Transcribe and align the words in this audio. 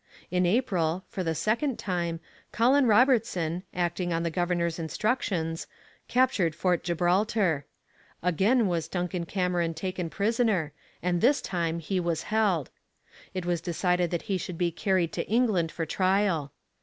In 0.31 0.47
April, 0.47 1.05
for 1.09 1.23
the 1.23 1.35
second 1.35 1.77
time, 1.77 2.21
Colin 2.51 2.87
Robertson, 2.87 3.61
acting 3.71 4.11
on 4.11 4.23
the 4.23 4.31
governor's 4.31 4.79
instructions, 4.79 5.67
captured 6.07 6.55
Fort 6.55 6.83
Gibraltar. 6.83 7.65
Again 8.23 8.65
was 8.65 8.87
Duncan 8.87 9.27
Cameron 9.27 9.75
taken 9.75 10.09
prisoner, 10.09 10.71
and 11.03 11.21
this 11.21 11.39
time 11.39 11.77
he 11.77 11.99
was 11.99 12.23
held. 12.33 12.71
It 13.35 13.45
was 13.45 13.61
decided 13.61 14.09
that 14.09 14.23
he 14.23 14.39
should 14.39 14.57
be 14.57 14.71
carried 14.71 15.13
to 15.13 15.27
England 15.27 15.71
for 15.71 15.85
trial. 15.85 16.51